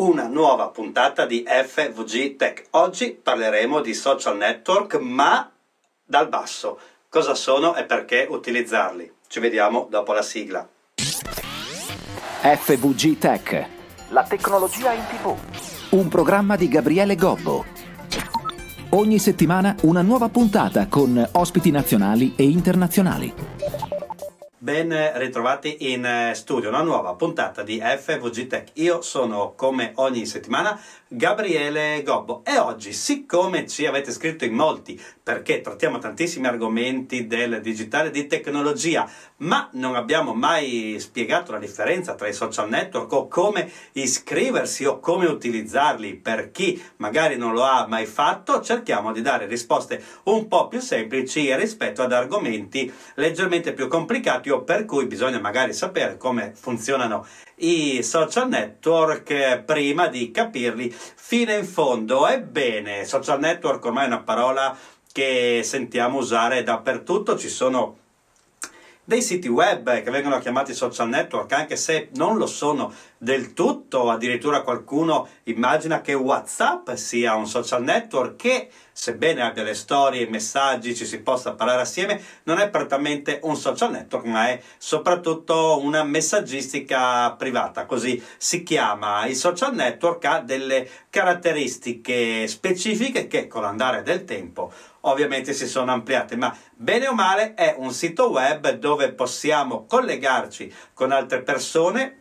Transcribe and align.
una 0.00 0.28
nuova 0.28 0.68
puntata 0.68 1.26
di 1.26 1.44
FVG 1.46 2.36
Tech. 2.36 2.68
Oggi 2.70 3.18
parleremo 3.22 3.82
di 3.82 3.92
social 3.92 4.38
network, 4.38 4.98
ma 4.98 5.50
dal 6.02 6.28
basso. 6.28 6.78
Cosa 7.10 7.34
sono 7.34 7.76
e 7.76 7.84
perché 7.84 8.26
utilizzarli? 8.28 9.12
Ci 9.26 9.40
vediamo 9.40 9.88
dopo 9.90 10.14
la 10.14 10.22
sigla. 10.22 10.66
FVG 10.96 13.18
Tech. 13.18 13.66
La 14.08 14.24
tecnologia 14.24 14.92
in 14.92 15.04
tv. 15.04 15.36
Un 15.90 16.08
programma 16.08 16.56
di 16.56 16.68
Gabriele 16.68 17.14
Gobbo. 17.14 17.66
Ogni 18.92 19.18
settimana 19.18 19.76
una 19.82 20.00
nuova 20.00 20.30
puntata 20.30 20.88
con 20.88 21.28
ospiti 21.32 21.70
nazionali 21.70 22.32
e 22.36 22.44
internazionali. 22.44 23.34
Ben 24.62 24.94
ritrovati 25.14 25.90
in 25.90 26.04
eh, 26.04 26.34
studio, 26.34 26.68
una 26.68 26.82
nuova 26.82 27.14
puntata 27.14 27.62
di 27.62 27.80
FVG 27.80 28.46
Tech. 28.46 28.68
Io 28.74 29.00
sono 29.00 29.54
come 29.56 29.92
ogni 29.94 30.26
settimana 30.26 30.78
Gabriele 31.08 32.02
Gobbo 32.04 32.42
e 32.44 32.58
oggi, 32.58 32.92
siccome 32.92 33.66
ci 33.66 33.86
avete 33.86 34.12
scritto 34.12 34.44
in 34.44 34.52
molti 34.52 35.00
perché 35.22 35.62
trattiamo 35.62 35.98
tantissimi 35.98 36.46
argomenti 36.46 37.26
del 37.26 37.62
digitale 37.62 38.10
di 38.10 38.26
tecnologia, 38.26 39.10
ma 39.38 39.70
non 39.72 39.94
abbiamo 39.94 40.34
mai 40.34 40.96
spiegato 40.98 41.52
la 41.52 41.58
differenza 41.58 42.14
tra 42.14 42.28
i 42.28 42.34
social 42.34 42.68
network 42.68 43.10
o 43.12 43.28
come 43.28 43.70
iscriversi 43.92 44.84
o 44.84 45.00
come 45.00 45.24
utilizzarli 45.26 46.16
per 46.16 46.50
chi 46.50 46.80
magari 46.96 47.36
non 47.36 47.54
lo 47.54 47.62
ha 47.62 47.86
mai 47.88 48.06
fatto, 48.06 48.60
cerchiamo 48.60 49.10
di 49.10 49.22
dare 49.22 49.46
risposte 49.46 50.02
un 50.24 50.48
po' 50.48 50.68
più 50.68 50.80
semplici 50.80 51.54
rispetto 51.56 52.02
ad 52.02 52.12
argomenti 52.12 52.92
leggermente 53.14 53.72
più 53.72 53.88
complicati 53.88 54.49
o 54.50 54.62
per 54.62 54.84
cui 54.84 55.06
bisogna 55.06 55.40
magari 55.40 55.72
sapere 55.72 56.16
come 56.16 56.52
funzionano 56.54 57.26
i 57.56 58.02
social 58.02 58.48
network 58.48 59.62
prima 59.64 60.06
di 60.08 60.30
capirli 60.30 60.90
fino 60.90 61.52
in 61.52 61.64
fondo. 61.64 62.26
Ebbene, 62.26 63.04
social 63.04 63.38
network 63.38 63.84
ormai 63.84 64.04
è 64.04 64.08
una 64.08 64.22
parola 64.22 64.76
che 65.12 65.62
sentiamo 65.64 66.18
usare 66.18 66.62
dappertutto, 66.62 67.36
ci 67.36 67.48
sono 67.48 67.98
dei 69.04 69.22
siti 69.22 69.48
web 69.48 70.02
che 70.02 70.10
vengono 70.10 70.38
chiamati 70.38 70.72
social 70.72 71.08
network, 71.08 71.50
anche 71.52 71.74
se 71.74 72.10
non 72.14 72.36
lo 72.36 72.46
sono 72.46 72.94
del 73.22 73.52
tutto, 73.52 74.08
addirittura 74.08 74.62
qualcuno 74.62 75.28
immagina 75.42 76.00
che 76.00 76.14
WhatsApp 76.14 76.92
sia 76.92 77.34
un 77.34 77.46
social 77.46 77.82
network 77.82 78.36
che, 78.36 78.70
sebbene 78.92 79.42
abbia 79.42 79.62
le 79.62 79.74
storie, 79.74 80.22
i 80.22 80.30
messaggi, 80.30 80.96
ci 80.96 81.04
si 81.04 81.20
possa 81.20 81.52
parlare 81.52 81.82
assieme, 81.82 82.18
non 82.44 82.60
è 82.60 82.70
prettamente 82.70 83.38
un 83.42 83.56
social 83.56 83.90
network, 83.90 84.24
ma 84.24 84.48
è 84.48 84.62
soprattutto 84.78 85.80
una 85.82 86.02
messaggistica 86.02 87.30
privata, 87.32 87.84
così 87.84 88.22
si 88.38 88.62
chiama. 88.62 89.26
Il 89.26 89.36
social 89.36 89.74
network 89.74 90.24
ha 90.24 90.40
delle 90.40 90.88
caratteristiche 91.10 92.48
specifiche 92.48 93.26
che 93.26 93.48
con 93.48 93.60
l'andare 93.60 94.02
del 94.02 94.24
tempo 94.24 94.72
ovviamente 95.00 95.52
si 95.52 95.66
sono 95.66 95.92
ampliate, 95.92 96.36
ma 96.36 96.54
bene 96.74 97.08
o 97.08 97.14
male 97.14 97.54
è 97.54 97.74
un 97.78 97.92
sito 97.92 98.30
web 98.30 98.70
dove 98.72 99.12
possiamo 99.12 99.86
collegarci 99.86 100.72
con 100.92 101.12
altre 101.12 101.42
persone, 101.42 102.19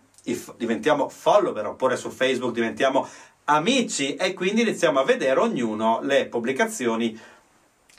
diventiamo 0.58 1.10
follower 1.10 1.68
oppure 1.68 1.96
su 1.96 2.10
Facebook 2.10 2.54
diventiamo 2.54 3.08
amici 3.46 4.16
e 4.16 4.34
quindi 4.34 4.62
iniziamo 4.62 5.00
a 5.00 5.04
vedere 5.04 5.40
ognuno 5.40 6.00
le 6.02 6.28
pubblicazioni 6.28 7.20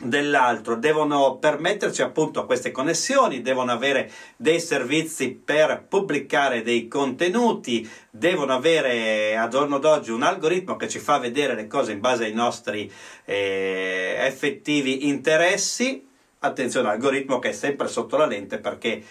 dell'altro, 0.03 0.77
devono 0.77 1.37
permetterci 1.37 2.01
appunto 2.01 2.47
queste 2.47 2.71
connessioni, 2.71 3.43
devono 3.43 3.73
avere 3.73 4.11
dei 4.37 4.59
servizi 4.59 5.31
per 5.33 5.85
pubblicare 5.87 6.63
dei 6.63 6.89
contenuti, 6.89 7.89
devono 8.11 8.55
avere 8.55 9.37
a 9.37 9.49
giorno 9.49 9.79
d'oggi 9.79 10.11
un 10.11 10.23
algoritmo 10.23 10.77
che 10.77 10.89
ci 10.89 10.99
fa 10.99 11.19
vedere 11.19 11.55
le 11.55 11.67
cose 11.67 11.93
in 11.93 12.01
base 12.01 12.25
ai 12.25 12.33
nostri 12.33 12.91
eh, 13.25 14.15
effettivi 14.21 15.07
interessi. 15.09 16.07
Attenzione, 16.43 16.89
algoritmo 16.89 17.39
che 17.39 17.51
è 17.51 17.53
sempre 17.53 17.87
sotto 17.87 18.17
la 18.17 18.25
lente 18.25 18.59
perché 18.59 19.05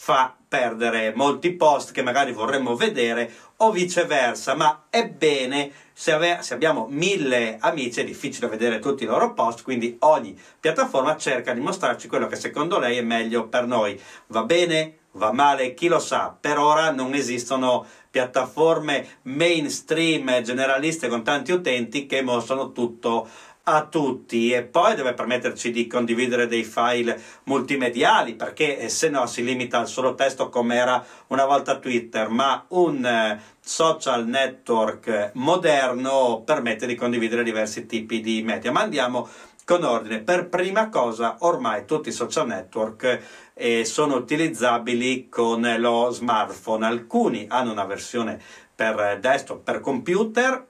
fa 0.00 0.32
perdere 0.46 1.12
molti 1.12 1.52
post 1.54 1.90
che 1.90 2.02
magari 2.02 2.32
vorremmo 2.32 2.76
vedere 2.76 3.30
o 3.56 3.72
viceversa, 3.72 4.54
ma 4.54 4.84
ebbene 4.88 5.72
se, 5.92 6.12
ave- 6.12 6.38
se, 6.40 6.54
abbiamo 6.54 6.86
mille 6.88 7.58
amici 7.60 8.00
è 8.00 8.04
difficile 8.04 8.46
vedere 8.46 8.78
tutti 8.78 9.02
i 9.02 9.06
loro 9.06 9.34
post, 9.34 9.64
quindi 9.64 9.96
ogni 10.00 10.40
piattaforma 10.60 11.16
cerca 11.16 11.52
di 11.52 11.60
mostrarci 11.60 12.06
quello 12.06 12.28
che 12.28 12.36
secondo 12.36 12.78
lei 12.78 12.96
è 12.96 13.02
meglio 13.02 13.48
per 13.48 13.66
noi. 13.66 14.00
Va 14.28 14.44
bene? 14.44 14.94
Va 15.12 15.32
male? 15.32 15.74
Chi 15.74 15.88
lo 15.88 15.98
sa? 15.98 16.34
Per 16.40 16.58
ora 16.58 16.92
non 16.92 17.14
esistono 17.14 17.84
piattaforme 18.08 19.18
mainstream 19.22 20.42
generaliste 20.42 21.08
con 21.08 21.24
tanti 21.24 21.50
utenti 21.50 22.06
che 22.06 22.22
mostrano 22.22 22.70
tutto 22.72 23.28
a 23.74 23.86
tutti. 23.86 24.50
E 24.50 24.62
poi 24.62 24.94
deve 24.94 25.14
permetterci 25.14 25.70
di 25.70 25.86
condividere 25.86 26.46
dei 26.46 26.64
file 26.64 27.20
multimediali 27.44 28.34
perché 28.34 28.78
eh, 28.78 28.88
se 28.88 29.08
no 29.08 29.26
si 29.26 29.44
limita 29.44 29.78
al 29.78 29.88
solo 29.88 30.14
testo 30.14 30.48
come 30.48 30.76
era 30.76 31.04
una 31.28 31.44
volta 31.44 31.78
Twitter. 31.78 32.28
Ma 32.28 32.64
un 32.68 33.04
eh, 33.04 33.40
social 33.60 34.26
network 34.26 35.30
moderno 35.34 36.42
permette 36.44 36.86
di 36.86 36.94
condividere 36.94 37.42
diversi 37.42 37.86
tipi 37.86 38.20
di 38.20 38.42
media. 38.42 38.72
Ma 38.72 38.80
andiamo 38.80 39.28
con 39.68 39.84
ordine. 39.84 40.20
Per 40.20 40.48
prima 40.48 40.88
cosa 40.88 41.36
ormai 41.40 41.84
tutti 41.84 42.08
i 42.08 42.12
social 42.12 42.46
network 42.46 43.50
eh, 43.52 43.84
sono 43.84 44.16
utilizzabili 44.16 45.28
con 45.28 45.60
lo 45.78 46.08
smartphone. 46.08 46.86
Alcuni 46.86 47.44
hanno 47.48 47.72
una 47.72 47.84
versione 47.84 48.40
per 48.74 49.18
desktop 49.20 49.62
per 49.62 49.80
computer 49.80 50.67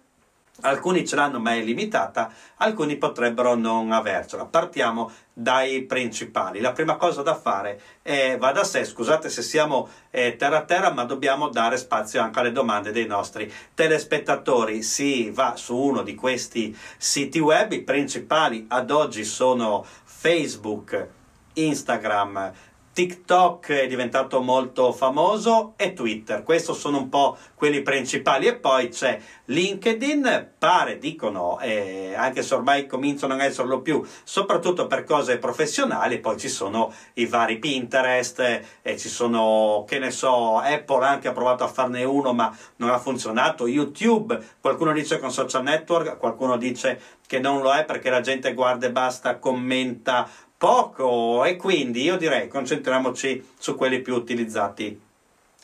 Alcuni 0.63 1.07
ce 1.07 1.15
l'hanno 1.15 1.39
ma 1.39 1.55
è 1.55 1.61
limitata, 1.61 2.33
alcuni 2.57 2.97
potrebbero 2.97 3.55
non 3.55 3.93
avercela. 3.93 4.45
Partiamo 4.45 5.11
dai 5.33 5.83
principali. 5.83 6.61
La 6.61 6.73
prima 6.73 6.97
cosa 6.97 7.23
da 7.23 7.37
fare 7.37 7.81
è, 8.03 8.37
va 8.39 8.51
da 8.51 8.65
sé, 8.65 8.85
scusate 8.85 9.29
se 9.29 9.43
siamo 9.43 9.89
eh, 10.11 10.35
terra 10.35 10.59
a 10.59 10.65
terra, 10.65 10.93
ma 10.93 11.05
dobbiamo 11.05 11.49
dare 11.49 11.77
spazio 11.77 12.21
anche 12.21 12.41
alle 12.41 12.51
domande 12.51 12.91
dei 12.91 13.07
nostri 13.07 13.53
telespettatori. 13.73 14.83
Si 14.83 15.31
va 15.31 15.55
su 15.55 15.77
uno 15.77 16.03
di 16.03 16.17
questi 16.17 16.77
siti 16.97 17.39
web, 17.39 17.71
i 17.71 17.83
principali 17.83 18.67
ad 18.69 18.91
oggi 18.91 19.23
sono 19.23 19.87
Facebook, 20.05 21.09
Instagram, 21.53 22.53
TikTok 22.99 23.71
è 23.71 23.87
diventato 23.87 24.41
molto 24.41 24.91
famoso 24.91 25.75
e 25.77 25.93
Twitter. 25.93 26.43
Questi 26.43 26.75
sono 26.75 26.99
un 26.99 27.09
po' 27.09 27.37
quelli 27.55 27.81
principali. 27.81 28.49
E 28.49 28.57
poi 28.57 28.89
c'è 28.89 29.21
LinkedIn, 29.45 30.55
pare, 30.59 30.99
dicono, 30.99 31.61
eh, 31.61 32.13
anche 32.17 32.43
se 32.43 32.57
ormai 32.57 32.89
cominciano 32.89 33.35
a 33.35 33.45
esserlo 33.45 33.83
più, 33.83 34.05
soprattutto 34.25 34.89
per 34.89 35.05
cose 35.05 35.39
professionali. 35.39 36.19
Poi 36.19 36.37
ci 36.39 36.49
sono 36.49 36.93
i 37.15 37.27
vari 37.27 37.61
Pinterest 37.61 38.41
e 38.41 38.65
eh, 38.83 38.99
ci 38.99 39.09
sono, 39.09 39.85
che 39.87 40.01
ne 40.01 40.11
so, 40.11 40.59
Apple 40.59 41.07
anche 41.07 41.29
ha 41.29 41.33
provato 41.33 41.63
a 41.63 41.69
farne 41.69 42.03
uno 42.03 42.33
ma 42.33 42.53
non 42.79 42.91
ha 42.91 42.99
funzionato. 42.99 43.69
YouTube, 43.69 44.37
qualcuno 44.61 44.93
dice 44.93 45.21
con 45.21 45.31
social 45.31 45.63
network, 45.63 46.19
qualcuno 46.19 46.57
dice 46.57 47.01
che 47.29 47.39
non 47.39 47.61
lo 47.61 47.73
è 47.73 47.85
perché 47.85 48.11
la 48.11 48.23
gente 48.23 48.55
guarda 48.55 48.87
e 48.87 48.91
basta, 48.91 49.39
commenta 49.39 50.29
poco 50.59 51.45
e 51.45 51.57
quindi 51.57 52.03
io 52.03 52.17
direi 52.17 52.49
concentriamoci 52.49 53.53
su 53.57 53.77
quelli 53.77 54.03
più 54.03 54.15
utilizzati 54.15 55.01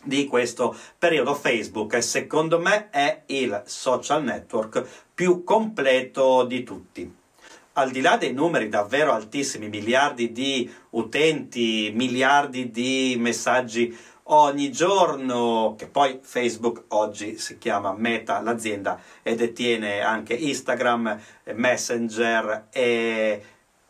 di 0.04 0.26
questo 0.26 0.76
periodo. 0.96 1.34
Facebook 1.34 2.00
secondo 2.02 2.60
me 2.60 2.90
è 2.90 3.22
il 3.26 3.62
social 3.66 4.22
network 4.22 4.86
più 5.12 5.42
completo 5.42 6.44
di 6.44 6.62
tutti. 6.62 7.12
Al 7.76 7.90
di 7.90 8.00
là 8.00 8.16
dei 8.16 8.32
numeri 8.32 8.68
davvero 8.68 9.12
altissimi 9.12 9.68
miliardi 9.68 10.30
di 10.30 10.72
utenti 10.90 11.90
miliardi 11.92 12.70
di 12.70 13.16
messaggi 13.18 13.96
ogni 14.28 14.70
giorno 14.70 15.74
che 15.76 15.88
poi 15.88 16.20
Facebook 16.22 16.84
oggi 16.88 17.36
si 17.36 17.58
chiama 17.58 17.92
Meta 17.92 18.40
l'azienda 18.40 19.00
e 19.22 19.34
detiene 19.34 20.00
anche 20.00 20.34
Instagram 20.34 21.20
Messenger 21.52 22.68
e 22.70 23.42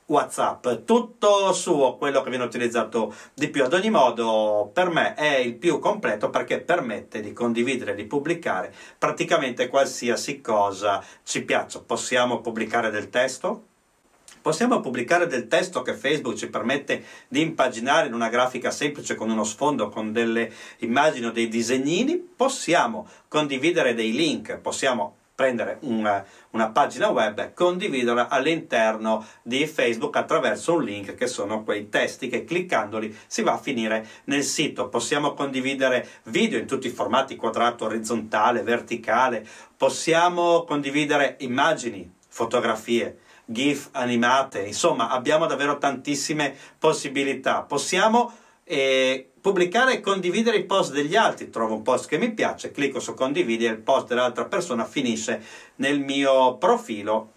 WhatsApp, 0.07 0.85
tutto 0.85 1.53
suo, 1.53 1.97
quello 1.97 2.23
che 2.23 2.29
viene 2.29 2.45
utilizzato 2.45 3.15
di 3.33 3.49
più. 3.49 3.65
Ad 3.65 3.73
ogni 3.73 3.91
modo, 3.91 4.71
per 4.73 4.91
me 4.91 5.15
è 5.15 5.37
il 5.37 5.55
più 5.55 5.79
completo 5.79 6.29
perché 6.31 6.61
permette 6.61 7.21
di 7.21 7.33
condividere, 7.33 7.95
di 7.95 8.05
pubblicare 8.05 8.75
praticamente 8.99 9.69
qualsiasi 9.69 10.41
cosa 10.41 11.03
ci 11.23 11.43
piaccia. 11.43 11.81
Possiamo 11.81 12.41
pubblicare 12.41 12.91
del 12.91 13.09
testo? 13.09 13.65
Possiamo 14.45 14.81
pubblicare 14.81 15.27
del 15.27 15.49
testo 15.49 15.81
che 15.81 15.95
Facebook 15.95 16.37
ci 16.37 16.51
permette 16.51 17.03
di 17.29 17.41
impaginare 17.41 18.09
in 18.09 18.13
una 18.13 18.29
grafica 18.29 18.71
semplice 18.71 19.15
con 19.15 19.31
uno 19.31 19.43
sfondo, 19.43 19.89
con 19.89 20.13
delle 20.13 20.53
immagini 20.81 21.25
o 21.25 21.33
dei 21.33 21.49
disegnini. 21.49 22.19
Possiamo 22.19 23.09
condividere 23.27 23.95
dei 23.95 24.13
link, 24.13 24.59
possiamo 24.59 25.17
prendere 25.35 25.79
una, 25.81 26.25
una, 26.51 26.71
pagina 26.71 27.09
web 27.09 27.39
e 27.39 27.53
condividerla 27.53 28.29
all'interno 28.29 29.27
di 29.43 29.67
Facebook 29.67 30.17
attraverso 30.17 30.75
un 30.75 30.85
link 30.85 31.15
che 31.15 31.27
sono 31.27 31.65
quei 31.65 31.89
testi 31.89 32.29
che 32.29 32.45
cliccandoli 32.45 33.17
si 33.27 33.43
va 33.43 33.55
a 33.55 33.59
finire 33.59 34.07
nel 34.25 34.45
sito. 34.45 34.89
Possiamo 34.89 35.35
condividere 35.35 36.07
video 36.25 36.59
in 36.59 36.67
tutti 36.67 36.87
i 36.87 36.91
formati, 36.91 37.37
quadrato, 37.37 37.87
orizzontale, 37.87 38.63
verticale, 38.63 39.45
possiamo 39.77 40.65
condividere 40.65 41.37
immagini, 41.41 42.09
fotografie, 42.29 43.19
GIF 43.45 43.89
animate, 43.93 44.61
insomma 44.61 45.11
abbiamo 45.11 45.47
davvero 45.47 45.79
tantissime 45.79 46.57
possibilità. 46.79 47.63
Possiamo 47.63 48.33
eh, 48.65 49.34
pubblicare 49.45 49.93
e 49.93 50.01
condividere 50.01 50.57
i 50.57 50.65
post 50.65 50.95
degli 50.95 51.17
altri. 51.17 51.51
Trovo 51.51 51.75
un 51.75 51.83
post 51.83 52.09
che 52.09 52.17
mi 52.17 52.33
piace, 52.33 52.71
clicco 52.71 52.99
su 52.99 53.13
condividi 53.13 53.67
e 53.67 53.73
il 53.73 53.79
post 53.79 54.07
dell'altra 54.07 54.47
persona 54.47 54.87
finisce 54.87 55.43
nel 55.77 56.01
mio 56.01 56.57
profilo 56.57 57.33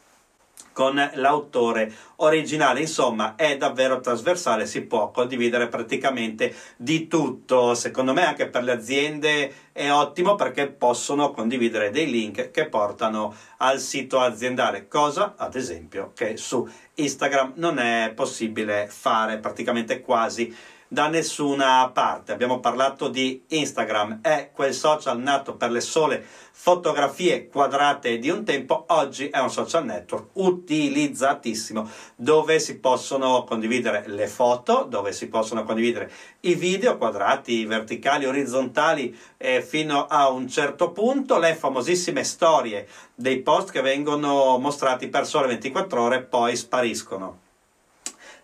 con 0.72 0.96
l'autore 1.16 1.94
originale. 2.18 2.80
Insomma, 2.80 3.36
è 3.36 3.58
davvero 3.58 4.00
trasversale, 4.00 4.66
si 4.66 4.84
può 4.84 5.12
condividere 5.12 5.68
praticamente 5.68 6.56
di 6.78 7.10
tutto. 7.10 7.74
Secondo 7.74 8.14
me 8.14 8.26
anche 8.26 8.48
per 8.48 8.64
le 8.64 8.72
aziende 8.72 9.54
è 9.74 9.92
ottimo 9.92 10.36
perché 10.36 10.68
possono 10.68 11.32
condividere 11.32 11.90
dei 11.90 12.10
link 12.10 12.52
che 12.52 12.70
portano 12.70 13.36
al 13.58 13.82
sito 13.82 14.22
aziendale, 14.22 14.88
cosa 14.88 15.34
ad 15.36 15.56
esempio 15.56 16.14
che 16.16 16.38
su 16.38 16.66
Instagram 16.94 17.52
non 17.56 17.80
è 17.80 18.14
possibile 18.16 18.88
fare 18.88 19.40
praticamente 19.40 20.00
quasi 20.00 20.76
da 20.88 21.08
nessuna 21.08 21.90
parte. 21.94 22.32
Abbiamo 22.32 22.60
parlato 22.60 23.10
di 23.10 23.44
Instagram, 23.48 24.20
è 24.22 24.52
quel 24.54 24.74
social 24.74 25.20
nato 25.20 25.56
per 25.56 25.72
le 25.72 25.82
sole 25.82 26.26
fotografie 26.60 27.48
quadrate 27.48 28.18
di 28.18 28.30
un 28.30 28.44
tempo, 28.44 28.86
oggi 28.88 29.30
è 29.30 29.38
un 29.40 29.52
social 29.52 29.86
network 29.86 30.30
utilizzatissimo 30.34 31.88
dove 32.16 32.60
si 32.60 32.80
possono 32.80 33.44
condividere 33.44 34.06
le 34.08 34.28
foto, 34.28 34.86
dove 34.90 35.12
si 35.12 35.28
possono 35.28 35.64
condividere 35.64 36.12
i 36.42 36.56
video 36.56 36.98
quadrati, 36.98 37.66
verticali, 37.66 38.26
orizzontali 38.26 39.16
eh, 39.38 39.62
fino 39.62 40.08
a 40.08 40.30
un 40.30 40.48
certo 40.48 40.92
punto, 40.92 41.38
le 41.38 41.54
famosissime 41.54 42.24
storie 42.24 42.88
dei 43.14 43.42
post 43.42 43.72
che 43.72 43.82
vengono 43.82 44.58
mostrati 44.58 45.10
per 45.10 45.28
sole 45.28 45.48
24 45.48 46.02
ore 46.02 46.16
e 46.18 46.24
poi 46.24 46.56
spariscono 46.56 47.46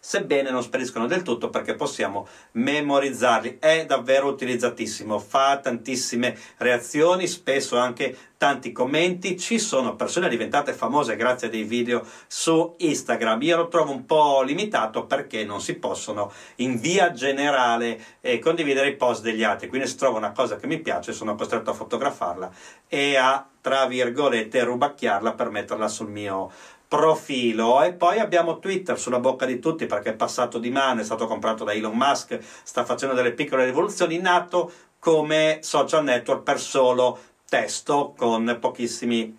sebbene 0.05 0.51
non 0.51 0.61
spariscono 0.61 1.07
del 1.07 1.21
tutto 1.21 1.49
perché 1.49 1.75
possiamo 1.75 2.27
memorizzarli. 2.51 3.55
È 3.57 3.85
davvero 3.85 4.27
utilizzatissimo, 4.27 5.17
fa 5.17 5.59
tantissime 5.59 6.37
reazioni, 6.57 7.25
spesso 7.25 7.77
anche 7.77 8.17
tanti 8.35 8.73
commenti. 8.73 9.39
Ci 9.39 9.57
sono 9.57 9.95
persone 9.95 10.27
diventate 10.27 10.73
famose 10.73 11.15
grazie 11.15 11.47
a 11.47 11.49
dei 11.49 11.63
video 11.63 12.05
su 12.27 12.75
Instagram. 12.79 13.41
Io 13.43 13.55
lo 13.55 13.67
trovo 13.69 13.93
un 13.93 14.05
po' 14.05 14.41
limitato 14.41 15.05
perché 15.05 15.45
non 15.45 15.61
si 15.61 15.75
possono 15.75 16.29
in 16.55 16.81
via 16.81 17.13
generale 17.13 17.97
eh, 18.19 18.39
condividere 18.39 18.89
i 18.89 18.97
post 18.97 19.21
degli 19.21 19.43
altri. 19.43 19.69
Quindi 19.69 19.87
se 19.87 19.95
trovo 19.95 20.17
una 20.17 20.33
cosa 20.33 20.57
che 20.57 20.67
mi 20.67 20.81
piace 20.81 21.13
sono 21.13 21.35
costretto 21.35 21.69
a 21.69 21.73
fotografarla 21.73 22.51
e 22.89 23.15
a 23.15 23.47
tra 23.61 23.85
virgolette 23.85 24.61
rubacchiarla 24.61 25.35
per 25.35 25.49
metterla 25.49 25.87
sul 25.87 26.09
mio 26.09 26.51
profilo. 26.93 27.81
E 27.81 27.93
poi 27.93 28.19
abbiamo 28.19 28.59
Twitter 28.59 28.99
sulla 28.99 29.19
bocca 29.19 29.47
di 29.47 29.57
tutti 29.57 29.87
perché 29.87 30.11
è 30.11 30.15
passato 30.15 30.59
di 30.59 30.69
mano, 30.69 31.01
è 31.01 31.03
stato 31.03 31.25
comprato 31.25 31.63
da 31.63 31.73
Elon 31.73 31.97
Musk, 31.97 32.37
sta 32.61 32.85
facendo 32.85 33.15
delle 33.15 33.31
piccole 33.31 33.65
rivoluzioni, 33.65 34.19
nato 34.19 34.71
come 34.99 35.57
social 35.63 36.03
network 36.03 36.43
per 36.43 36.59
solo 36.59 37.19
testo 37.49 38.13
con 38.15 38.59
pochissimi 38.61 39.35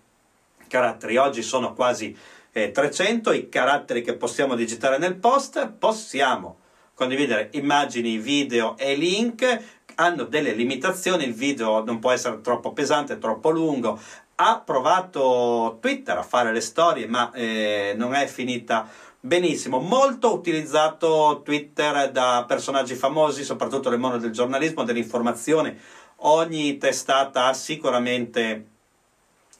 caratteri. 0.67 1.15
Oggi 1.15 1.41
sono 1.41 1.73
quasi 1.73 2.13
eh, 2.51 2.71
300 2.71 3.31
i 3.31 3.47
caratteri 3.47 4.01
che 4.01 4.15
possiamo 4.15 4.55
digitare 4.55 4.97
nel 4.97 5.15
post, 5.15 5.69
possiamo 5.69 6.57
condividere 6.93 7.51
immagini, 7.53 8.17
video 8.17 8.75
e 8.77 8.95
link. 8.95 9.63
Hanno 9.95 10.23
delle 10.23 10.51
limitazioni, 10.51 11.23
il 11.23 11.33
video 11.33 11.81
non 11.85 11.99
può 11.99 12.11
essere 12.11 12.41
troppo 12.41 12.73
pesante, 12.73 13.17
troppo 13.17 13.49
lungo, 13.49 13.97
ha 14.35 14.59
provato 14.59 15.77
Twitter 15.79 16.17
a 16.17 16.23
fare 16.23 16.51
le 16.51 16.61
storie, 16.61 17.07
ma 17.07 17.31
eh, 17.31 17.93
non 17.95 18.13
è 18.13 18.27
finita 18.27 18.89
benissimo. 19.19 19.79
Molto 19.79 20.33
utilizzato 20.33 21.41
Twitter 21.43 22.11
da 22.11 22.45
personaggi 22.47 22.95
famosi, 22.95 23.43
soprattutto 23.43 23.89
nel 23.89 23.99
mondo 23.99 24.17
del 24.17 24.31
giornalismo, 24.31 24.83
dell'informazione. 24.83 25.77
Ogni 26.17 26.77
testata 26.77 27.47
ha 27.47 27.53
sicuramente 27.53 28.67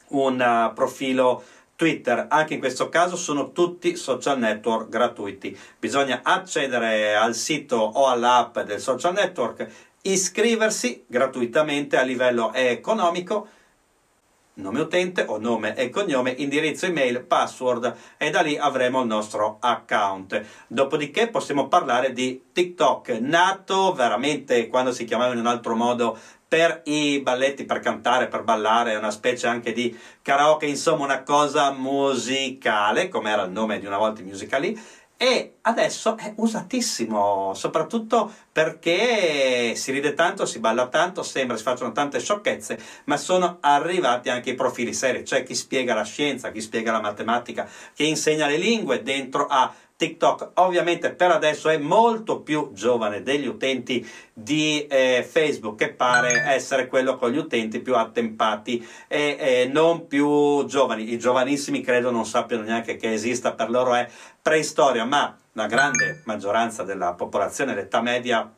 un 0.08 0.40
uh, 0.40 0.72
profilo 0.72 1.42
Twitter, 1.74 2.26
anche 2.30 2.54
in 2.54 2.60
questo 2.60 2.88
caso 2.88 3.16
sono 3.16 3.52
tutti 3.52 3.96
social 3.96 4.38
network 4.38 4.88
gratuiti. 4.88 5.56
Bisogna 5.78 6.20
accedere 6.22 7.14
al 7.14 7.34
sito 7.34 7.76
o 7.76 8.06
all'app 8.06 8.60
del 8.60 8.80
social 8.80 9.12
network, 9.12 9.68
iscriversi 10.02 11.04
gratuitamente 11.06 11.98
a 11.98 12.02
livello 12.02 12.52
economico 12.54 13.48
nome 14.56 14.80
utente 14.80 15.24
o 15.26 15.38
nome 15.38 15.74
e 15.74 15.90
cognome, 15.90 16.30
indirizzo 16.30 16.86
email, 16.86 17.24
password 17.24 17.94
e 18.16 18.30
da 18.30 18.40
lì 18.40 18.56
avremo 18.56 19.00
il 19.00 19.06
nostro 19.06 19.58
account. 19.60 20.42
Dopodiché 20.66 21.28
possiamo 21.28 21.68
parlare 21.68 22.12
di 22.12 22.44
TikTok, 22.52 23.18
nato 23.20 23.92
veramente 23.92 24.68
quando 24.68 24.92
si 24.92 25.04
chiamava 25.04 25.32
in 25.32 25.40
un 25.40 25.46
altro 25.46 25.74
modo 25.74 26.18
per 26.48 26.82
i 26.84 27.20
balletti, 27.20 27.64
per 27.64 27.80
cantare, 27.80 28.28
per 28.28 28.44
ballare, 28.44 28.96
una 28.96 29.10
specie 29.10 29.46
anche 29.46 29.72
di 29.72 29.96
karaoke, 30.22 30.66
insomma 30.66 31.04
una 31.04 31.22
cosa 31.22 31.72
musicale, 31.72 33.08
come 33.08 33.30
era 33.30 33.42
il 33.42 33.50
nome 33.50 33.78
di 33.78 33.86
una 33.86 33.98
volta 33.98 34.22
Musical.ly 34.22 34.78
e 35.18 35.56
adesso 35.62 36.16
è 36.16 36.34
usatissimo, 36.36 37.52
soprattutto 37.54 38.32
perché 38.56 39.74
si 39.74 39.92
ride 39.92 40.14
tanto, 40.14 40.46
si 40.46 40.60
balla 40.60 40.88
tanto, 40.88 41.22
sembra 41.22 41.58
si 41.58 41.62
facciano 41.62 41.92
tante 41.92 42.18
sciocchezze, 42.18 42.78
ma 43.04 43.18
sono 43.18 43.58
arrivati 43.60 44.30
anche 44.30 44.48
i 44.48 44.54
profili 44.54 44.94
seri, 44.94 45.26
cioè 45.26 45.42
chi 45.42 45.54
spiega 45.54 45.92
la 45.92 46.04
scienza, 46.04 46.50
chi 46.50 46.62
spiega 46.62 46.90
la 46.90 47.02
matematica, 47.02 47.68
chi 47.92 48.08
insegna 48.08 48.46
le 48.46 48.56
lingue 48.56 49.02
dentro 49.02 49.44
a 49.44 49.70
TikTok 49.94 50.52
ovviamente 50.54 51.12
per 51.12 51.32
adesso 51.32 51.68
è 51.68 51.76
molto 51.76 52.40
più 52.40 52.70
giovane 52.72 53.22
degli 53.22 53.46
utenti 53.46 54.06
di 54.32 54.86
eh, 54.86 55.26
Facebook 55.28 55.76
che 55.76 55.92
pare 55.92 56.44
essere 56.46 56.86
quello 56.86 57.16
con 57.16 57.30
gli 57.30 57.38
utenti 57.38 57.80
più 57.80 57.94
attempati 57.94 58.86
e 59.06 59.36
eh, 59.38 59.70
non 59.70 60.06
più 60.06 60.64
giovani. 60.64 61.12
I 61.12 61.18
giovanissimi 61.18 61.82
credo 61.82 62.10
non 62.10 62.24
sappiano 62.24 62.62
neanche 62.62 62.96
che 62.96 63.12
esista, 63.12 63.52
per 63.52 63.68
loro 63.68 63.94
è 63.94 64.08
preistoria, 64.40 65.04
ma 65.04 65.36
la 65.56 65.66
grande 65.66 66.20
maggioranza 66.24 66.82
della 66.82 67.14
popolazione, 67.14 67.74
l'età 67.74 68.02
media 68.02 68.50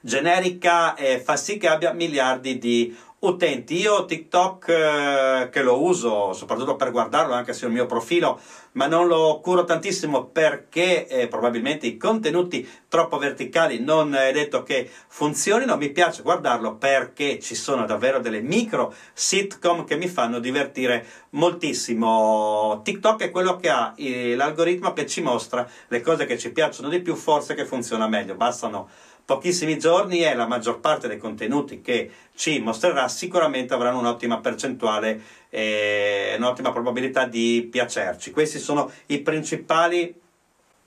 generica, 0.00 0.94
eh, 0.94 1.18
fa 1.18 1.36
sì 1.36 1.56
che 1.56 1.66
abbia 1.66 1.92
miliardi 1.92 2.58
di 2.58 2.94
utenti. 3.28 3.80
Io 3.80 4.04
TikTok 4.04 4.68
eh, 4.68 5.48
che 5.50 5.62
lo 5.62 5.82
uso 5.82 6.32
soprattutto 6.32 6.76
per 6.76 6.90
guardarlo 6.90 7.34
anche 7.34 7.52
sul 7.52 7.70
mio 7.70 7.86
profilo, 7.86 8.40
ma 8.72 8.86
non 8.86 9.06
lo 9.06 9.40
curo 9.42 9.64
tantissimo 9.64 10.26
perché 10.26 11.06
eh, 11.06 11.28
probabilmente 11.28 11.86
i 11.86 11.96
contenuti 11.96 12.68
troppo 12.88 13.18
verticali 13.18 13.80
non 13.80 14.14
è 14.14 14.32
detto 14.32 14.62
che 14.62 14.90
funzionino. 15.08 15.76
Mi 15.76 15.90
piace 15.90 16.22
guardarlo 16.22 16.76
perché 16.76 17.38
ci 17.38 17.54
sono 17.54 17.84
davvero 17.86 18.20
delle 18.20 18.40
micro 18.40 18.94
sitcom 19.12 19.84
che 19.84 19.96
mi 19.96 20.08
fanno 20.08 20.38
divertire 20.38 21.06
moltissimo. 21.30 22.80
TikTok 22.82 23.22
è 23.22 23.30
quello 23.30 23.56
che 23.56 23.68
ha 23.70 23.94
eh, 23.96 24.34
l'algoritmo 24.34 24.92
che 24.92 25.06
ci 25.06 25.22
mostra 25.22 25.68
le 25.88 26.00
cose 26.00 26.26
che 26.26 26.38
ci 26.38 26.52
piacciono 26.52 26.88
di 26.88 27.00
più, 27.00 27.14
forse 27.14 27.54
che 27.54 27.64
funziona 27.64 28.08
meglio. 28.08 28.34
Bastano 28.34 28.88
pochissimi 29.24 29.78
giorni 29.78 30.22
e 30.22 30.34
la 30.34 30.46
maggior 30.46 30.80
parte 30.80 31.08
dei 31.08 31.18
contenuti 31.18 31.80
che 31.80 32.10
ci 32.34 32.58
mostrerà 32.60 33.08
sicuramente 33.08 33.72
avranno 33.72 33.98
un'ottima 33.98 34.38
percentuale 34.40 35.22
e 35.48 36.34
un'ottima 36.36 36.72
probabilità 36.72 37.26
di 37.26 37.66
piacerci. 37.70 38.30
Questi 38.30 38.58
sono 38.58 38.90
i 39.06 39.20
principali 39.20 40.14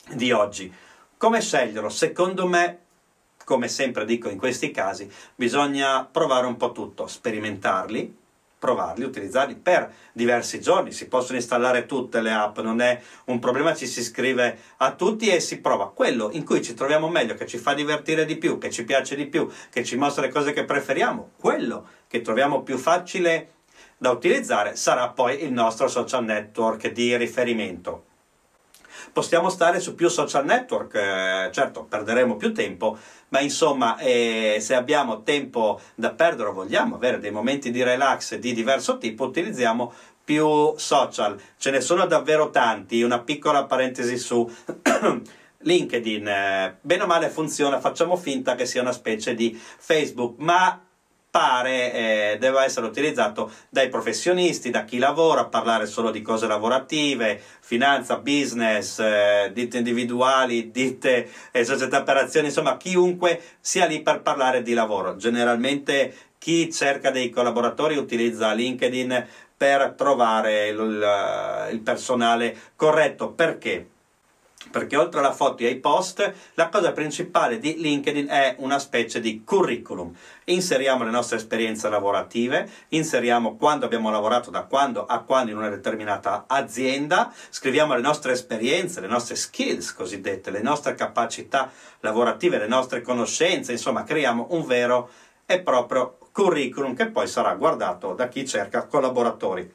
di 0.09 0.31
oggi. 0.31 0.71
Come 1.17 1.41
sceglierlo? 1.41 1.89
Secondo 1.89 2.47
me, 2.47 2.79
come 3.43 3.67
sempre 3.67 4.05
dico 4.05 4.29
in 4.29 4.37
questi 4.37 4.71
casi, 4.71 5.09
bisogna 5.33 6.05
provare 6.05 6.45
un 6.45 6.57
po' 6.57 6.71
tutto, 6.71 7.07
sperimentarli, 7.07 8.15
provarli, 8.59 9.03
utilizzarli 9.03 9.55
per 9.55 9.93
diversi 10.11 10.59
giorni. 10.59 10.91
Si 10.91 11.07
possono 11.07 11.37
installare 11.37 11.85
tutte 11.85 12.21
le 12.21 12.31
app, 12.31 12.59
non 12.59 12.81
è 12.81 12.99
un 13.25 13.39
problema, 13.39 13.75
ci 13.75 13.87
si 13.87 13.99
iscrive 13.99 14.57
a 14.77 14.93
tutti 14.93 15.27
e 15.27 15.39
si 15.39 15.59
prova. 15.59 15.91
Quello 15.91 16.29
in 16.31 16.43
cui 16.43 16.61
ci 16.61 16.73
troviamo 16.73 17.07
meglio, 17.09 17.35
che 17.35 17.45
ci 17.45 17.57
fa 17.57 17.73
divertire 17.73 18.25
di 18.25 18.37
più, 18.37 18.57
che 18.57 18.69
ci 18.69 18.83
piace 18.83 19.15
di 19.15 19.27
più, 19.27 19.49
che 19.69 19.83
ci 19.83 19.95
mostra 19.95 20.23
le 20.23 20.29
cose 20.29 20.53
che 20.53 20.65
preferiamo, 20.65 21.31
quello 21.37 21.87
che 22.07 22.21
troviamo 22.21 22.63
più 22.63 22.77
facile 22.77 23.51
da 23.97 24.11
utilizzare 24.11 24.75
sarà 24.75 25.09
poi 25.09 25.43
il 25.43 25.51
nostro 25.51 25.87
social 25.87 26.23
network 26.23 26.91
di 26.91 27.15
riferimento. 27.17 28.06
Possiamo 29.11 29.49
stare 29.49 29.79
su 29.79 29.95
più 29.95 30.09
social 30.09 30.45
network, 30.45 30.95
eh, 30.95 31.49
certo 31.51 31.83
perderemo 31.83 32.35
più 32.35 32.53
tempo, 32.53 32.97
ma 33.29 33.39
insomma 33.39 33.97
eh, 33.97 34.57
se 34.59 34.75
abbiamo 34.75 35.23
tempo 35.23 35.79
da 35.95 36.11
perdere 36.11 36.49
o 36.49 36.53
vogliamo 36.53 36.95
avere 36.95 37.19
dei 37.19 37.31
momenti 37.31 37.71
di 37.71 37.83
relax 37.83 38.35
di 38.35 38.53
diverso 38.53 38.97
tipo, 38.97 39.25
utilizziamo 39.25 39.93
più 40.23 40.73
social. 40.75 41.39
Ce 41.57 41.71
ne 41.71 41.81
sono 41.81 42.05
davvero 42.05 42.49
tanti, 42.49 43.01
una 43.01 43.19
piccola 43.19 43.65
parentesi 43.65 44.17
su 44.17 44.49
LinkedIn, 45.59 46.27
eh, 46.27 46.77
bene 46.81 47.03
o 47.03 47.07
male 47.07 47.29
funziona, 47.29 47.79
facciamo 47.79 48.15
finta 48.15 48.55
che 48.55 48.65
sia 48.65 48.81
una 48.81 48.91
specie 48.91 49.33
di 49.33 49.57
Facebook, 49.57 50.35
ma 50.39 50.81
pare 51.29 51.93
eh, 51.93 52.37
deve 52.39 52.63
essere 52.63 52.85
utilizzato 52.85 53.51
dai 53.69 53.89
professionisti, 53.89 54.69
da 54.69 54.83
chi 54.83 54.97
lavora, 54.97 55.45
parlare 55.45 55.85
solo 55.85 56.09
di 56.09 56.21
cose 56.21 56.47
lavorative, 56.47 57.41
finanza, 57.59 58.17
business, 58.17 58.99
eh, 58.99 59.51
ditte 59.53 59.77
individuali, 59.77 60.71
ditte 60.71 61.29
eh, 61.51 61.63
società 61.63 62.03
per 62.03 62.17
azioni, 62.17 62.47
insomma 62.47 62.77
chiunque 62.77 63.41
sia 63.59 63.85
lì 63.85 64.01
per 64.01 64.21
parlare 64.21 64.61
di 64.61 64.73
lavoro. 64.73 65.15
Generalmente 65.15 66.15
chi 66.37 66.71
cerca 66.71 67.11
dei 67.11 67.29
collaboratori 67.29 67.97
utilizza 67.97 68.53
LinkedIn 68.53 69.27
per 69.57 69.93
trovare 69.97 70.67
il, 70.67 71.67
il 71.71 71.79
personale 71.81 72.55
corretto. 72.75 73.31
Perché? 73.31 73.89
Perché 74.71 74.97
oltre 74.97 75.19
alla 75.19 75.33
foto 75.33 75.63
e 75.63 75.67
ai 75.67 75.77
post, 75.77 76.33
la 76.55 76.69
cosa 76.69 76.91
principale 76.91 77.59
di 77.59 77.79
LinkedIn 77.79 78.27
è 78.27 78.55
una 78.59 78.79
specie 78.79 79.19
di 79.19 79.43
curriculum. 79.43 80.13
Inseriamo 80.45 81.03
le 81.03 81.11
nostre 81.11 81.37
esperienze 81.37 81.89
lavorative, 81.89 82.69
inseriamo 82.89 83.55
quando 83.55 83.85
abbiamo 83.85 84.09
lavorato, 84.09 84.49
da 84.49 84.63
quando 84.63 85.05
a 85.05 85.19
quando 85.19 85.51
in 85.51 85.57
una 85.57 85.69
determinata 85.69 86.45
azienda, 86.47 87.31
scriviamo 87.49 87.95
le 87.95 88.01
nostre 88.01 88.31
esperienze, 88.33 88.99
le 88.99 89.07
nostre 89.07 89.35
skills 89.35 89.93
cosiddette, 89.93 90.51
le 90.51 90.61
nostre 90.61 90.95
capacità 90.95 91.71
lavorative, 91.99 92.57
le 92.57 92.67
nostre 92.67 93.01
conoscenze, 93.01 93.71
insomma, 93.71 94.03
creiamo 94.03 94.47
un 94.51 94.65
vero 94.65 95.09
e 95.45 95.61
proprio 95.61 96.17
curriculum 96.31 96.93
che 96.95 97.07
poi 97.07 97.27
sarà 97.27 97.53
guardato 97.53 98.13
da 98.13 98.27
chi 98.27 98.45
cerca 98.45 98.85
collaboratori. 98.85 99.73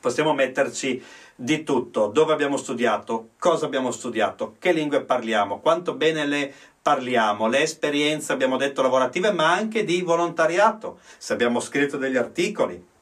Possiamo 0.00 0.34
metterci 0.34 1.02
di 1.34 1.62
tutto, 1.62 2.06
dove 2.06 2.32
abbiamo 2.32 2.56
studiato, 2.56 3.30
cosa 3.38 3.66
abbiamo 3.66 3.90
studiato, 3.90 4.56
che 4.58 4.72
lingue 4.72 5.02
parliamo, 5.02 5.60
quanto 5.60 5.94
bene 5.94 6.26
le 6.26 6.52
parliamo, 6.80 7.48
le 7.48 7.62
esperienze, 7.62 8.32
abbiamo 8.32 8.56
detto, 8.56 8.82
lavorative, 8.82 9.32
ma 9.32 9.52
anche 9.52 9.84
di 9.84 10.02
volontariato, 10.02 10.98
se 11.18 11.32
abbiamo 11.32 11.60
scritto 11.60 11.96
degli 11.96 12.16
articoli, 12.16 12.92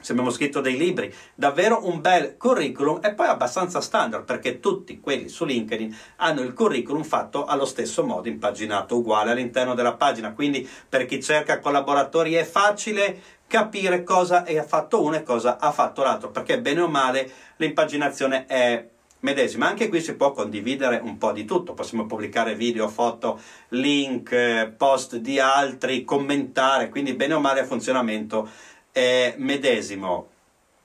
se 0.00 0.12
abbiamo 0.12 0.30
scritto 0.30 0.60
dei 0.60 0.76
libri, 0.76 1.14
davvero 1.34 1.86
un 1.86 2.00
bel 2.00 2.36
curriculum 2.36 3.00
e 3.02 3.12
poi 3.12 3.26
abbastanza 3.26 3.80
standard 3.80 4.24
perché 4.24 4.58
tutti 4.58 4.98
quelli 4.98 5.28
su 5.28 5.44
LinkedIn 5.44 5.96
hanno 6.16 6.40
il 6.40 6.54
curriculum 6.54 7.04
fatto 7.04 7.44
allo 7.44 7.66
stesso 7.66 8.04
modo, 8.04 8.28
impaginato 8.28 8.96
uguale 8.96 9.30
all'interno 9.30 9.74
della 9.74 9.94
pagina, 9.94 10.32
quindi 10.32 10.68
per 10.88 11.04
chi 11.04 11.22
cerca 11.22 11.58
collaboratori 11.58 12.34
è 12.34 12.44
facile 12.44 13.20
capire 13.50 14.04
cosa 14.04 14.44
ha 14.46 14.62
fatto 14.62 15.02
uno 15.02 15.16
e 15.16 15.24
cosa 15.24 15.58
ha 15.58 15.72
fatto 15.72 16.04
l'altro, 16.04 16.30
perché 16.30 16.60
bene 16.60 16.82
o 16.82 16.88
male 16.88 17.28
l'impaginazione 17.56 18.46
è 18.46 18.86
medesima. 19.20 19.66
Anche 19.66 19.88
qui 19.88 20.00
si 20.00 20.14
può 20.14 20.30
condividere 20.30 21.00
un 21.02 21.18
po' 21.18 21.32
di 21.32 21.44
tutto, 21.44 21.74
possiamo 21.74 22.06
pubblicare 22.06 22.54
video, 22.54 22.86
foto, 22.86 23.40
link, 23.70 24.68
post 24.76 25.16
di 25.16 25.40
altri, 25.40 26.04
commentare, 26.04 26.90
quindi 26.90 27.14
bene 27.14 27.34
o 27.34 27.40
male 27.40 27.62
il 27.62 27.66
funzionamento 27.66 28.48
è 28.92 29.34
medesimo. 29.38 30.28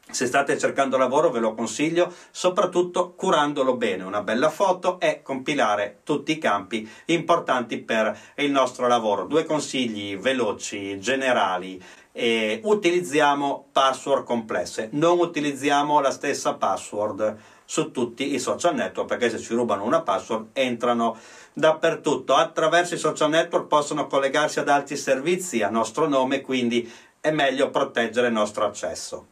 Se 0.10 0.26
state 0.26 0.58
cercando 0.58 0.98
lavoro 0.98 1.30
ve 1.30 1.40
lo 1.40 1.54
consiglio, 1.54 2.12
soprattutto 2.32 3.14
curandolo 3.14 3.76
bene, 3.76 4.04
una 4.04 4.22
bella 4.22 4.50
foto 4.50 5.00
e 5.00 5.22
compilare 5.22 6.00
tutti 6.04 6.32
i 6.32 6.38
campi 6.40 6.90
importanti 7.06 7.78
per 7.78 8.18
il 8.38 8.50
nostro 8.50 8.88
lavoro. 8.88 9.26
Due 9.26 9.46
consigli 9.46 10.18
veloci, 10.18 11.00
generali 11.00 11.82
e 12.18 12.62
utilizziamo 12.64 13.68
password 13.74 14.24
complesse, 14.24 14.88
non 14.94 15.20
utilizziamo 15.20 16.00
la 16.00 16.12
stessa 16.12 16.54
password 16.54 17.36
su 17.66 17.92
tutti 17.92 18.34
i 18.34 18.40
social 18.40 18.74
network 18.74 19.10
perché 19.10 19.30
se 19.30 19.38
ci 19.38 19.54
rubano 19.54 19.84
una 19.84 20.02
password 20.02 20.52
entrano 20.54 21.18
dappertutto. 21.52 22.34
Attraverso 22.34 22.94
i 22.94 23.00
social 23.00 23.30
network 23.30 23.68
possono 23.68 24.08
collegarsi 24.08 24.60
ad 24.60 24.70
altri 24.70 24.96
servizi 24.96 25.62
a 25.62 25.70
nostro 25.70 26.08
nome, 26.08 26.40
quindi 26.40 26.90
è 27.20 27.32
meglio 27.32 27.70
proteggere 27.70 28.28
il 28.28 28.34
nostro 28.34 28.64
accesso. 28.64 29.28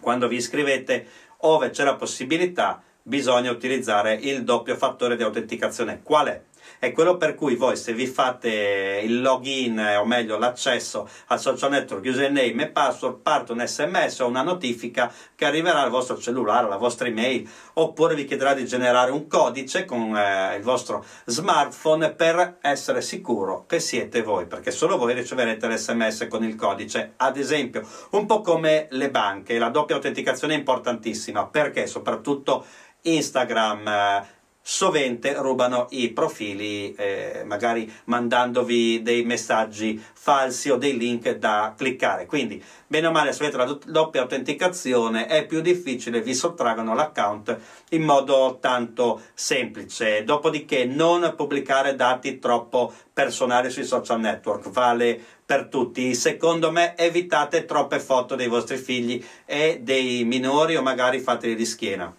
Quando 0.00 0.26
vi 0.26 0.36
iscrivete, 0.36 1.06
ove 1.44 1.70
c'è 1.70 1.84
la 1.84 1.94
possibilità, 1.94 2.82
bisogna 3.00 3.52
utilizzare 3.52 4.14
il 4.14 4.42
doppio 4.42 4.74
fattore 4.74 5.14
di 5.14 5.22
autenticazione. 5.22 6.00
Qual 6.02 6.26
è? 6.26 6.42
È 6.82 6.90
quello 6.90 7.16
per 7.16 7.36
cui 7.36 7.54
voi 7.54 7.76
se 7.76 7.92
vi 7.92 8.08
fate 8.08 9.02
il 9.04 9.20
login 9.20 9.78
o 10.00 10.04
meglio 10.04 10.36
l'accesso 10.36 11.08
al 11.26 11.38
social 11.38 11.70
network 11.70 12.04
username 12.04 12.64
e 12.64 12.68
password 12.70 13.20
parte 13.20 13.52
un 13.52 13.64
sms 13.64 14.18
o 14.18 14.26
una 14.26 14.42
notifica 14.42 15.12
che 15.36 15.44
arriverà 15.44 15.82
al 15.82 15.90
vostro 15.90 16.18
cellulare, 16.18 16.66
alla 16.66 16.78
vostra 16.78 17.06
email 17.06 17.48
oppure 17.74 18.16
vi 18.16 18.24
chiederà 18.24 18.52
di 18.54 18.66
generare 18.66 19.12
un 19.12 19.28
codice 19.28 19.84
con 19.84 20.16
eh, 20.16 20.56
il 20.56 20.64
vostro 20.64 21.04
smartphone 21.26 22.14
per 22.14 22.58
essere 22.60 23.00
sicuro 23.00 23.64
che 23.68 23.78
siete 23.78 24.22
voi 24.22 24.46
perché 24.46 24.72
solo 24.72 24.96
voi 24.96 25.14
riceverete 25.14 25.68
l'sms 25.68 26.26
con 26.28 26.42
il 26.42 26.56
codice. 26.56 27.12
Ad 27.18 27.36
esempio 27.36 27.86
un 28.10 28.26
po' 28.26 28.40
come 28.40 28.88
le 28.90 29.08
banche 29.08 29.56
la 29.56 29.68
doppia 29.68 29.94
autenticazione 29.94 30.54
è 30.54 30.58
importantissima 30.58 31.46
perché 31.46 31.86
soprattutto 31.86 32.66
Instagram 33.02 33.86
eh, 33.86 34.40
sovente 34.62 35.34
rubano 35.34 35.88
i 35.90 36.10
profili, 36.10 36.94
eh, 36.94 37.42
magari 37.44 37.92
mandandovi 38.04 39.02
dei 39.02 39.24
messaggi 39.24 40.00
falsi 40.12 40.70
o 40.70 40.76
dei 40.76 40.96
link 40.96 41.28
da 41.36 41.74
cliccare. 41.76 42.26
Quindi, 42.26 42.62
bene 42.86 43.08
o 43.08 43.10
male, 43.10 43.32
se 43.32 43.42
avete 43.42 43.56
la 43.56 43.78
doppia 43.86 44.20
autenticazione 44.22 45.26
è 45.26 45.44
più 45.46 45.60
difficile, 45.60 46.22
vi 46.22 46.34
sottraggono 46.34 46.94
l'account 46.94 47.58
in 47.90 48.02
modo 48.02 48.58
tanto 48.60 49.20
semplice. 49.34 50.22
Dopodiché, 50.22 50.84
non 50.84 51.34
pubblicare 51.36 51.96
dati 51.96 52.38
troppo 52.38 52.92
personali 53.12 53.68
sui 53.68 53.84
social 53.84 54.20
network, 54.20 54.70
vale 54.70 55.20
per 55.44 55.66
tutti. 55.66 56.14
Secondo 56.14 56.70
me, 56.70 56.96
evitate 56.96 57.64
troppe 57.64 57.98
foto 57.98 58.36
dei 58.36 58.48
vostri 58.48 58.76
figli 58.76 59.22
e 59.44 59.80
dei 59.82 60.24
minori 60.24 60.76
o 60.76 60.82
magari 60.82 61.18
fateli 61.18 61.56
di 61.56 61.66
schiena. 61.66 62.14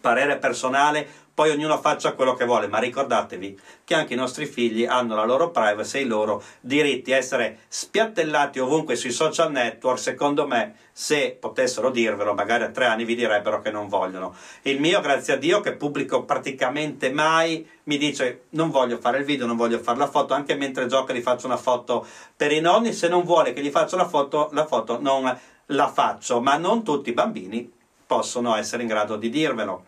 Parere 0.00 0.36
personale, 0.38 1.06
poi 1.42 1.50
ognuno 1.50 1.76
faccia 1.80 2.12
quello 2.12 2.34
che 2.34 2.44
vuole, 2.44 2.68
ma 2.68 2.78
ricordatevi 2.78 3.58
che 3.82 3.94
anche 3.94 4.14
i 4.14 4.16
nostri 4.16 4.46
figli 4.46 4.84
hanno 4.84 5.16
la 5.16 5.24
loro 5.24 5.50
privacy 5.50 5.98
e 5.98 6.02
i 6.02 6.06
loro 6.06 6.40
diritti. 6.60 7.10
Essere 7.10 7.62
spiattellati 7.66 8.60
ovunque 8.60 8.94
sui 8.94 9.10
social 9.10 9.50
network, 9.50 9.98
secondo 9.98 10.46
me, 10.46 10.76
se 10.92 11.36
potessero 11.40 11.90
dirvelo, 11.90 12.32
magari 12.32 12.62
a 12.62 12.70
tre 12.70 12.84
anni 12.84 13.04
vi 13.04 13.16
direbbero 13.16 13.60
che 13.60 13.72
non 13.72 13.88
vogliono. 13.88 14.36
Il 14.62 14.78
mio, 14.78 15.00
grazie 15.00 15.32
a 15.34 15.36
Dio, 15.36 15.60
che 15.60 15.74
pubblico 15.74 16.22
praticamente 16.22 17.10
mai, 17.10 17.68
mi 17.84 17.98
dice 17.98 18.44
non 18.50 18.70
voglio 18.70 18.98
fare 18.98 19.18
il 19.18 19.24
video, 19.24 19.44
non 19.44 19.56
voglio 19.56 19.80
fare 19.80 19.98
la 19.98 20.06
foto, 20.06 20.34
anche 20.34 20.54
mentre 20.54 20.86
gioca 20.86 21.12
gli 21.12 21.22
faccio 21.22 21.46
una 21.46 21.56
foto 21.56 22.06
per 22.36 22.52
i 22.52 22.60
nonni, 22.60 22.92
se 22.92 23.08
non 23.08 23.24
vuole 23.24 23.52
che 23.52 23.62
gli 23.62 23.70
faccia 23.70 23.96
la 23.96 24.06
foto, 24.06 24.48
la 24.52 24.64
foto 24.64 25.00
non 25.00 25.36
la 25.66 25.88
faccio, 25.88 26.40
ma 26.40 26.56
non 26.56 26.84
tutti 26.84 27.10
i 27.10 27.14
bambini 27.14 27.68
possono 28.06 28.54
essere 28.54 28.82
in 28.82 28.88
grado 28.88 29.16
di 29.16 29.28
dirvelo 29.28 29.86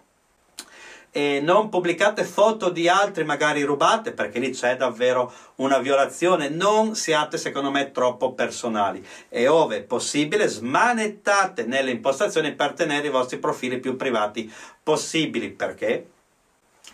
e 1.17 1.39
non 1.41 1.69
pubblicate 1.69 2.25
foto 2.25 2.71
di 2.71 2.89
altri 2.89 3.23
magari 3.23 3.63
rubate 3.63 4.11
perché 4.11 4.41
lì 4.41 4.51
c'è 4.51 4.77
davvero 4.77 5.33
una 5.57 5.79
violazione. 5.79 6.49
Non 6.49 6.97
siate 6.97 7.39
secondo 7.39 7.71
me 7.71 7.93
troppo 7.93 8.33
personali. 8.33 9.07
E 9.29 9.47
ove 9.47 9.83
possibile 9.83 10.49
smanettate 10.49 11.67
nelle 11.67 11.93
impostazioni 11.93 12.53
per 12.57 12.73
tenere 12.73 13.07
i 13.07 13.11
vostri 13.11 13.39
profili 13.39 13.79
più 13.79 13.95
privati 13.95 14.53
possibili. 14.83 15.51
Perché? 15.51 16.05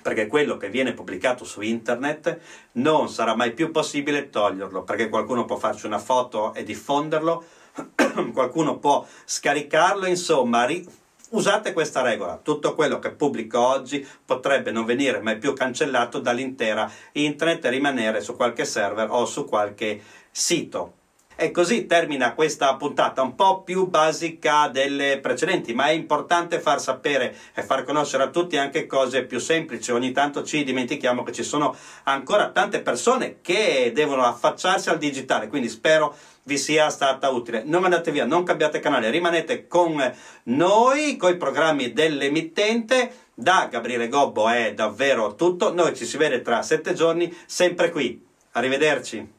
Perché 0.02 0.26
quello 0.26 0.58
che 0.58 0.68
viene 0.68 0.92
pubblicato 0.92 1.46
su 1.46 1.62
internet 1.62 2.40
non 2.72 3.08
sarà 3.08 3.34
mai 3.34 3.52
più 3.52 3.70
possibile 3.70 4.28
toglierlo 4.28 4.82
perché 4.82 5.08
qualcuno 5.08 5.46
può 5.46 5.56
farci 5.56 5.86
una 5.86 5.98
foto 5.98 6.52
e 6.52 6.62
diffonderlo 6.62 7.42
qualcuno 8.32 8.78
può 8.78 9.06
scaricarlo 9.24 10.06
insomma 10.06 10.66
Usate 11.32 11.72
questa 11.72 12.02
regola, 12.02 12.40
tutto 12.42 12.74
quello 12.74 12.98
che 12.98 13.12
pubblico 13.12 13.64
oggi 13.64 14.04
potrebbe 14.24 14.72
non 14.72 14.84
venire 14.84 15.20
mai 15.20 15.38
più 15.38 15.52
cancellato 15.52 16.18
dall'intera 16.18 16.90
internet 17.12 17.64
e 17.64 17.70
rimanere 17.70 18.20
su 18.20 18.34
qualche 18.34 18.64
server 18.64 19.06
o 19.10 19.24
su 19.26 19.44
qualche 19.44 20.02
sito. 20.32 20.99
E 21.42 21.52
così 21.52 21.86
termina 21.86 22.34
questa 22.34 22.76
puntata 22.76 23.22
un 23.22 23.34
po' 23.34 23.62
più 23.62 23.86
basica 23.86 24.68
delle 24.68 25.20
precedenti, 25.22 25.72
ma 25.72 25.86
è 25.86 25.92
importante 25.92 26.60
far 26.60 26.82
sapere 26.82 27.34
e 27.54 27.62
far 27.62 27.82
conoscere 27.84 28.24
a 28.24 28.28
tutti 28.28 28.58
anche 28.58 28.84
cose 28.84 29.24
più 29.24 29.38
semplici. 29.38 29.90
Ogni 29.90 30.12
tanto 30.12 30.44
ci 30.44 30.64
dimentichiamo 30.64 31.22
che 31.22 31.32
ci 31.32 31.42
sono 31.42 31.74
ancora 32.02 32.50
tante 32.50 32.82
persone 32.82 33.38
che 33.40 33.90
devono 33.94 34.24
affacciarsi 34.24 34.90
al 34.90 34.98
digitale, 34.98 35.48
quindi 35.48 35.70
spero 35.70 36.14
vi 36.42 36.58
sia 36.58 36.90
stata 36.90 37.30
utile. 37.30 37.62
Non 37.64 37.84
andate 37.84 38.10
via, 38.10 38.26
non 38.26 38.42
cambiate 38.42 38.78
canale, 38.78 39.08
rimanete 39.08 39.66
con 39.66 39.96
noi, 40.42 41.16
con 41.16 41.30
i 41.30 41.38
programmi 41.38 41.94
dell'emittente. 41.94 43.12
Da 43.32 43.66
Gabriele 43.70 44.08
Gobbo 44.08 44.46
è 44.50 44.74
davvero 44.74 45.34
tutto. 45.36 45.72
Noi 45.72 45.96
ci 45.96 46.04
si 46.04 46.18
vede 46.18 46.42
tra 46.42 46.60
sette 46.60 46.92
giorni, 46.92 47.34
sempre 47.46 47.88
qui. 47.90 48.22
Arrivederci. 48.52 49.38